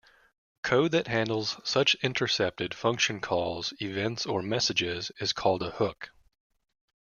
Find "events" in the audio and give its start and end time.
3.79-4.25